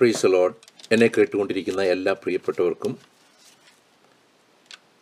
[0.00, 0.54] പ്രീസ് load
[0.92, 2.98] എന്നെ കേട്ടുകൊണ്ടിരിക്കുന്ന എല്ലാ പ്രിയപ്പെട്ടവർക്കും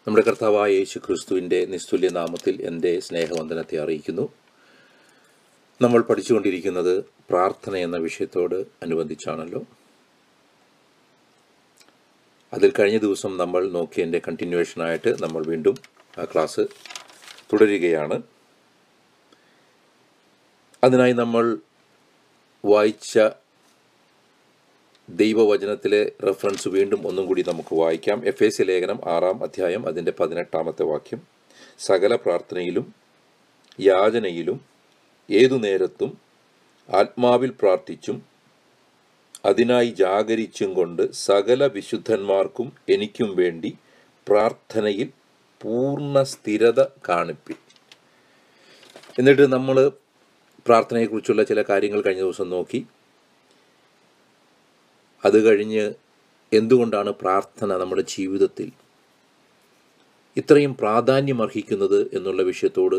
[0.08, 4.32] നമ്മുടെ കർത്താവായ യേശു ക്രിസ്തുവിന്റെ നിസ്തുല്യ നാമത്തിൽ എന്റെ സ്നേഹവന്ദനത്തെ അറിയിക്കുന്നു.
[5.82, 9.64] നമ്മൾ പഠിച്ചുകൊണ്ടിരിക്കുന്നത് പ്രാർത്ഥന എന്ന വിഷയത്തോട് അനുബന്ധിച്ചാണല്ലോ.
[12.52, 15.74] അതിൽ കഴിഞ്ഞ ദിവസം നമ്മൾ നോക്കിയതിന്റെ കണ്ടിന്യൂവേഷനായിട്ട് നമ്മൾ വീണ്ടും
[16.18, 16.60] ആ ക്ലാസ്
[17.52, 18.22] തുടരുകയാണ്.
[20.84, 21.58] അതിനായി നമ്മൾ
[22.64, 23.18] വായിച്ച
[25.08, 28.24] ദൈവവചനത്തിലെ റെഫറൻസ് വീണ്ടും ഒന്നും കൂടി നമുക്ക് വായിക്കാം.
[28.24, 31.22] എഫ് എസ് ലേഖനം ആറാം അധ്യായം അതിന്റെ പതിനെട്ടാമത്തെ വാക്യം.
[31.78, 32.94] സകല പ്രാർത്ഥനയിലും
[33.80, 34.60] യാചനയിലും
[35.30, 36.18] ഏതു നേരത്തും
[36.94, 38.22] ആത്മാവിൽ പ്രാർത്ഥിച്ചും
[39.44, 43.76] അതിനായി ജാഗരിച്ചും കൊണ്ട് സകല വിശുദ്ധന്മാർക്കും എനിക്കും വേണ്ടി
[44.28, 45.10] പ്രാർത്ഥനയിൽ
[45.62, 47.54] പൂർണ സ്ഥിരത കാണിപ്പി.
[49.18, 49.88] എന്നിട്ട് നമ്മൾ
[50.66, 52.86] പ്രാർത്ഥനയെക്കുറിച്ചുള്ള ചില കാര്യങ്ങൾ കഴിഞ്ഞ ദിവസം നോക്കി.
[55.24, 55.84] അത് കഴിഞ്ഞ്
[56.52, 58.72] എന്തുകൊണ്ടാണ് പ്രാർത്ഥന നമ്മുടെ ജീവിതത്തിൽ
[60.36, 62.98] ഇത്രയും പ്രാധാന്യം അർഹിക്കുന്നത് എന്നുള്ള വിഷയത്തോട്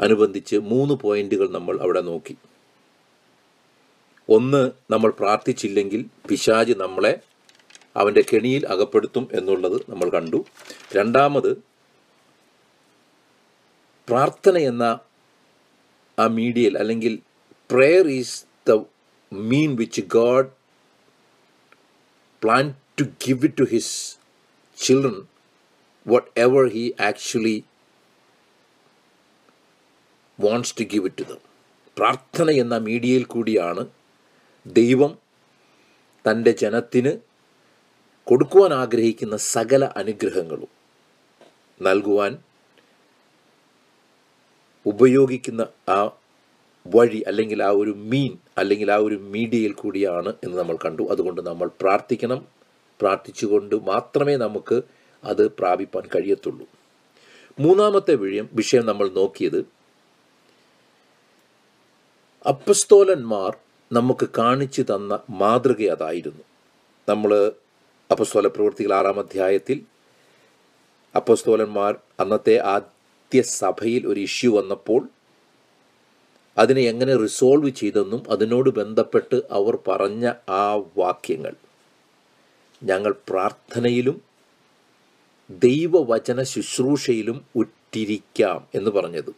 [0.00, 2.34] അനുബന്ധിച്ച് മൂന്ന് പോയിന്റുകൾ നമ്മൾ അവിടെ നോക്കി.
[4.28, 7.20] ഒന്ന് നമ്മൾ പ്രാർത്ഥിച്ചില്ലെങ്കിൽ പിശാജ് നമ്മളെ
[7.96, 10.46] അവന്റെ കെണിയിൽ അകപ്പെടുത്തും എന്നുള്ളത് നമ്മൾ കണ്ടു.
[10.96, 11.50] രണ്ടാമത്
[14.08, 14.84] പ്രാർത്ഥന എന്ന
[16.18, 17.14] ആ മീഡിയൽ അല്ലെങ്കിൽ
[17.70, 18.84] prayer is the
[19.32, 20.57] mean which God
[22.42, 22.66] plan
[22.96, 23.88] to give it to his
[24.78, 25.16] children,
[26.06, 27.56] whatever he actually
[30.38, 31.40] wants to give it to them
[31.96, 33.82] പ്രാർത്ഥന എന്ന മീഡിയയിൽ കൂടിയാണ്
[34.66, 35.12] ദൈവം
[36.24, 37.12] തന്റെ ജനത്തിന്
[38.26, 40.70] കൊടുക്കുവാൻ ആഗ്രഹിക്കുന്ന സകല അനുഗ്രഹങ്ങളും
[41.80, 42.32] നൽകുവാൻ
[44.86, 45.98] ഉപയോഗിക്കുന്ന ആ
[46.94, 51.02] വഴി അല്ലെങ്കിൽ ആ ഒരു മീൻ അല്ലെങ്കിൽ ആ ഒരു മീഡിയയിൽ കൂടിയാണ് എന്ന് നമ്മൾ കണ്ടു.
[51.10, 52.46] അതുകൊണ്ട് നമ്മൾ പ്രാർത്ഥിക്കണം.
[53.00, 54.82] പ്രാർത്ഥിച്ചുകൊണ്ട് മാത്രമേ നമുക്ക്
[55.24, 56.66] അത് പ്രാപിപ്പാൻ കഴിയത്തുള്ളൂ.
[57.60, 59.66] മൂന്നാമത്തെ വിഷയം വിഷയം നമ്മൾ നോക്കിയത്
[62.48, 63.56] അപ്പസ്തോലന്മാർ
[63.92, 66.44] നമുക്ക് കാണിച്ചു തന്ന മാതൃക അതായിരുന്നു.
[67.08, 67.52] നമ്മൾ
[68.10, 69.82] അപ്പസ്തോല പ്രവൃത്തികൾ ആറാം അധ്യായത്തിൽ
[71.16, 75.08] അപ്പസ്തോലന്മാർ അന്നത്തെ ആദ്യ സഭയിൽ ഒരു ഇഷ്യൂ വന്നപ്പോൾ
[76.58, 81.54] അതിനെ എങ്ങനെ റിസോൾവ് ചെയ്തെന്നും അതിനോട് ബന്ധപ്പെട്ട് അവർ പറഞ്ഞ ആ വാക്യങ്ങൾ.
[82.84, 84.22] ഞങ്ങൾ പ്രാർത്ഥനയിലും
[85.50, 89.30] ദൈവവചന ശുശ്രൂഷയിലും ഉറ്റിരിക്കാം എന്ന് പറഞ്ഞത്.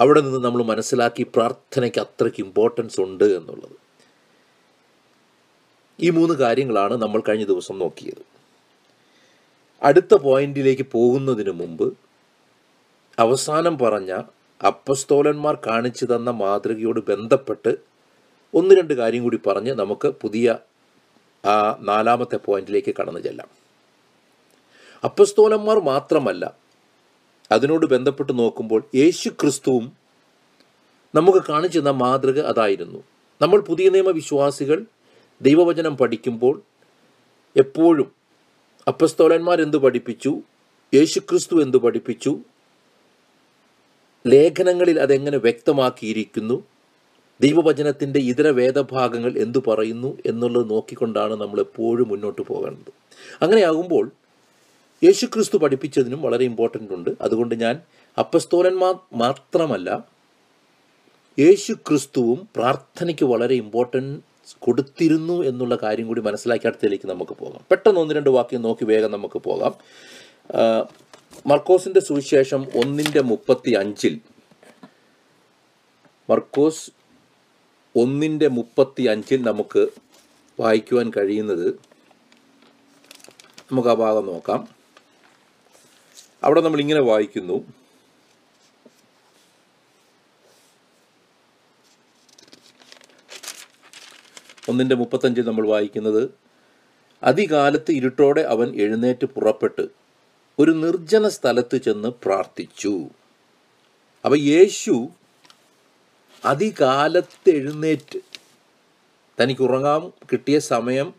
[0.00, 3.76] അവിടെ നിന്ന് നമ്മൾ മനസ്സിലാക്കി പ്രാർത്ഥനയ്ക്ക് അത്രയ്ക്ക് ഇമ്പോർട്ടൻസ് ഉണ്ട് എന്നുള്ളത്.
[6.00, 8.22] ഈ മൂന്ന് കാര്യങ്ങളാണ് നമ്മൾ കഴിഞ്ഞ ദിവസം നോക്കിയത്.
[9.82, 12.09] അടുത്ത പോയിന്റിലേക്ക് പോകുന്നതിന് മുമ്പ്
[13.18, 14.22] അവസാനം പറഞ്ഞ
[14.66, 17.76] അപ്പസ്തോലന്മാർ കാണിച്ചു തന്ന മാതൃകയോട് ബന്ധപ്പെട്ട്
[18.54, 20.58] ഒന്ന് രണ്ട് കാര്യം കൂടി പറഞ്ഞ് നമുക്ക് പുതിയ
[21.44, 23.48] ആ നാലാമത്തെ പോയിന്റിലേക്ക് കടന്നു ചെല്ലാം.
[25.04, 26.54] അപ്പസ്തോലന്മാർ മാത്രമല്ല
[27.52, 29.92] അതിനോട് ബന്ധപ്പെട്ട് നോക്കുമ്പോൾ യേശു ക്രിസ്തുവും
[31.14, 33.02] നമുക്ക് കാണിച്ചു തന്ന മാതൃക അതായിരുന്നു.
[33.42, 34.84] നമ്മൾ പുതിയ നിയമവിശ്വാസികൾ
[35.42, 36.62] ദൈവവചനം പഠിക്കുമ്പോൾ
[37.56, 38.12] എപ്പോഴും
[38.88, 40.42] അപ്പസ്തോലന്മാർ എന്തു പഠിപ്പിച്ചു?
[40.94, 42.40] യേശുക്രിസ്തു എന്തു പഠിപ്പിച്ചു?
[44.26, 46.64] ലേഖനങ്ങളിൽ അതെങ്ങനെ വ്യക്തമാക്കിയിരിക്കുന്നു?
[47.40, 52.92] ദൈവവചനത്തിന്റെ ഇതര വേദഭാഗങ്ങൾ എന്തു പറയുന്നു എന്നുള്ളത് നോക്കിക്കൊണ്ടാണ് നമ്മൾ എപ്പോഴും മുന്നോട്ട് പോകേണ്ടത്.
[53.42, 54.10] അങ്ങനെയാകുമ്പോൾ
[55.04, 57.10] യേശുക്രിസ്തു പഠിപ്പിച്ചതിനും വളരെ ഇമ്പോർട്ടന്റ് ഉണ്ട്.
[57.20, 57.80] അതുകൊണ്ട് ഞാൻ
[58.18, 60.04] അപ്പസ്തോലന്മാർ മാത്രമല്ല
[61.38, 67.60] യേശു ക്രിസ്തുവും പ്രാർത്ഥനയ്ക്ക് വളരെ ഇമ്പോർട്ടൻസ് കൊടുത്തിരുന്നു എന്നുള്ള കാര്യം കൂടി മനസ്സിലാക്കി അടുത്തതിലേക്ക് നമുക്ക് പോകാം.
[67.70, 69.74] പെട്ടെന്ന് ഒന്ന് രണ്ട് വാക്യം നോക്കി വേഗം നമുക്ക് പോകാം.
[71.46, 74.20] മർക്കോസിന്റെ സുവിശേഷം ഒന്നിന്റെ മുപ്പത്തി അഞ്ചിൽ
[76.30, 76.90] മർക്കോസ്
[77.96, 79.88] ഒന്നിന്റെ മുപ്പത്തി അഞ്ചിൽ നമുക്ക്
[80.60, 81.80] വായിക്കുവാൻ കഴിയുന്നത്
[83.72, 84.68] നമുക്ക് ആ ഭാഗം നോക്കാം.
[86.44, 87.64] അവിടെ നമ്മൾ ഇങ്ങനെ വായിക്കുന്നു.
[94.68, 96.34] ഒന്നിന്റെ മുപ്പത്തഞ്ചിൽ നമ്മൾ വായിക്കുന്നത്
[97.22, 100.00] അധികാലത്ത് ഇരുട്ടോടെ അവൻ എഴുന്നേറ്റ് പുറപ്പെട്ട്
[100.60, 103.04] ഒരു നിർജന സ്ഥലത്ത് ചെന്ന് പ്രാർത്ഥിച്ചു.
[104.24, 105.08] അപ്പം യേശു
[106.44, 108.18] അതികാലത്ത് എഴുന്നേറ്റ്
[109.42, 111.14] തനിക്ക് ഉറങ്ങാൻ കിട്ടിയ സമയം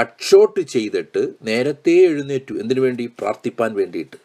[0.00, 2.54] കട്ട് ഷോട്ട് ചെയ്തിട്ട് നേരത്തെ എഴുന്നേറ്റു.
[2.54, 3.06] എന്തിനു വേണ്ടി?
[3.06, 4.16] പ്രാർത്ഥിപ്പാൻ വേണ്ടിയിട്ട്.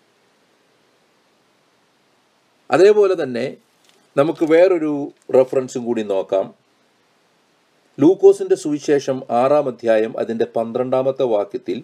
[2.71, 3.57] അതേപോലെ തന്നെ
[4.17, 6.53] നമുക്ക് വേറൊരു റെഫറൻസും കൂടി നോക്കാം.
[7.99, 11.83] ലൂക്കോസിന്റെ സുവിശേഷം ആറാം അധ്യായം അതിന്റെ പന്ത്രണ്ടാമത്തെ വാക്യത്തിൽ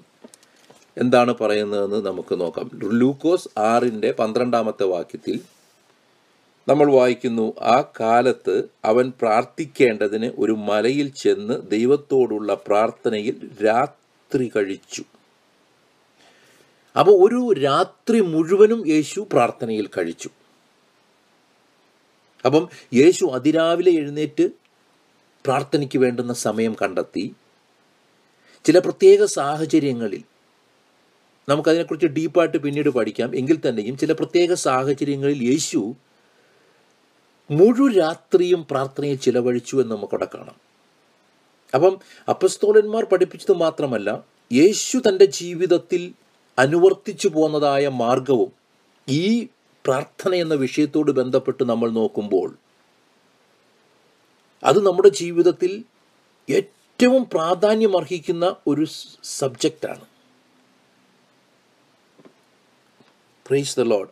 [1.00, 2.72] എന്താണ് പറയുന്നതെന്ന് നമുക്ക് നോക്കാം.
[2.74, 5.40] ലൂക്കോസ് ആറിന്റെ പന്ത്രണ്ടാമത്തെ വാക്യത്തിൽ
[6.68, 15.04] നമ്മൾ വായിക്കുന്നു ആ കാലത്ത് അവൻ പ്രാർത്ഥിക്കേണ്ടതിന് ഒരു മലയിൽ ചെന്ന് ദൈവത്തോടുള്ള പ്രാർത്ഥനയിൽ രാത്രി കഴിച്ചു.
[17.00, 20.30] അപ്പോൾ ഒരു രാത്രി മുഴുവനും യേശു പ്രാർത്ഥനയിൽ കഴിച്ചു.
[22.46, 24.50] അപ്പം യേശു അതിരാവിലെ എഴുന്നേറ്റ്
[25.46, 27.36] പ്രാർത്ഥനയ്ക്ക് വേണ്ടുന്ന സമയം കണ്ടെത്തി.
[28.66, 30.24] ചില പ്രത്യേക സാഹചര്യങ്ങളിൽ
[31.50, 33.30] നമുക്കതിനെക്കുറിച്ച് ഡീപ്പായിട്ട് പിന്നീട് പഠിക്കാം.
[33.36, 35.82] എങ്കിൽ തന്നെയും ചില പ്രത്യേക സാഹചര്യങ്ങളിൽ യേശു
[37.52, 40.58] മുഴുരാത്രിയും പ്രാർത്ഥനയിൽ ചിലവഴിച്ചു എന്ന് നമുക്കവിടെ കാണാം.
[41.76, 41.94] അപ്പം
[42.30, 44.10] അപ്പസ്തോലന്മാർ പഠിപ്പിച്ചത് മാത്രമല്ല
[44.54, 46.14] യേശു തന്റെ ജീവിതത്തിൽ
[46.60, 48.52] അനുവർത്തിച്ചു പോന്നതായ മാർഗവും
[49.08, 49.48] ഈ
[49.86, 52.50] പ്രാർത്ഥന എന്ന വിഷയത്തോട് ബന്ധപ്പെട്ട് നമ്മൾ നോക്കുമ്പോൾ
[54.64, 55.72] അത് നമ്മുടെ ജീവിതത്തിൽ
[56.50, 58.86] ഏറ്റവും പ്രാധാന്യം അർഹിക്കുന്ന ഒരു
[59.40, 60.06] സബ്ജക്റ്റാണ്.
[63.50, 64.12] പ്രൈസ് ദ ലോഡ്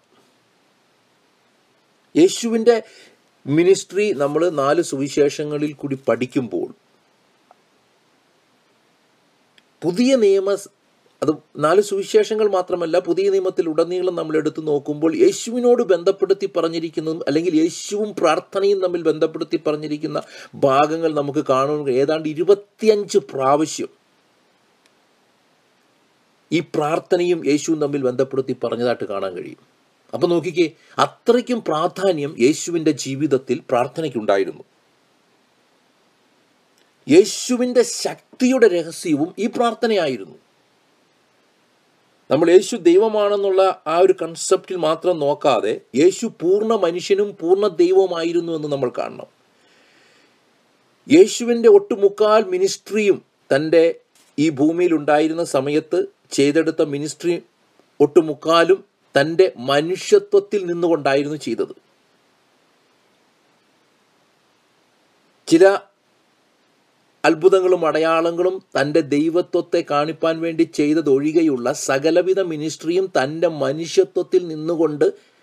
[2.16, 2.76] യേശുവിന്റെ
[3.46, 6.68] മിനിസ്ട്രി നമ്മൾ നാല് സുവിശേഷങ്ങളിൽ കൂടി പഠിക്കുമ്പോൾ
[9.82, 10.50] പുതിയ നിയമ
[11.22, 18.10] അത് നാല് സുവിശേഷങ്ങൾ മാത്രമല്ല പുതിയ നിയമത്തിൽ ഉടനീളം നമ്മൾ എടുത്തു നോക്കുമ്പോൾ യേശുവിനോട് ബന്ധപ്പെടുത്തി പറഞ്ഞിരിക്കുന്നതും അല്ലെങ്കിൽ യേശുവും
[18.14, 20.20] പ്രാർത്ഥനയും തമ്മിൽ ബന്ധപ്പെടുത്തി പറഞ്ഞിരിക്കുന്ന
[20.60, 23.92] ഭാഗങ്ങൾ നമുക്ക് കാണുക ഏതാണ്ട് ഇരുപത്തിയഞ്ച് പ്രാവശ്യം
[26.52, 29.78] ഈ പ്രാർത്ഥനയും യേശുവും തമ്മിൽ ബന്ധപ്പെടുത്തി പറഞ്ഞതായിട്ട് കാണാൻ കഴിയും.
[30.14, 34.64] അപ്പം നോക്കിക്കേ അത്രയ്ക്കും പ്രാധാന്യം യേശുവിന്റെ ജീവിതത്തിൽ പ്രാർത്ഥനയ്ക്കുണ്ടായിരുന്നു.
[37.10, 40.36] യേശുവിന്റെ ശക്തിയുടെ രഹസ്യവും ഈ പ്രാർത്ഥനയായിരുന്നു.
[42.32, 48.92] നമ്മൾ യേശു ദൈവമാണെന്നുള്ള ആ ഒരു കൺസെപ്റ്റിൽ മാത്രം നോക്കാതെ യേശു പൂർണ മനുഷ്യനും പൂർണ ദൈവമായിരുന്നു എന്ന് നമ്മൾ
[48.98, 49.26] കാണണം.
[51.12, 53.22] യേശുവിന്റെ ഒട്ടുമുക്കാൽ മിനിസ്ട്രിയും
[53.56, 53.96] തന്റെ
[54.40, 57.44] ഈ ഭൂമിയിൽ ഉണ്ടായിരുന്ന സമയത്ത് ചെയ്തെടുത്ത മിനിസ്ട്രി
[58.00, 58.86] ഒട്ടുമുക്കാലും
[59.20, 61.76] തന്റെ മനുഷ്യത്വത്തിൽ നിന്നുകൊണ്ടായിരുന്നു ചെയ്തത്.
[65.48, 65.80] ചില
[67.26, 75.37] അത്ഭുതങ്ങളും അടയാളങ്ങളും തന്റെ ദൈവത്വത്തെ കാണിപ്പാൻ വേണ്ടി ചെയ്തതൊഴികെയുള്ള സകലവിധ മിനിസ്ട്രിയും തന്റെ മനുഷ്യത്വത്തിൽ നിന്നുകൊണ്ട്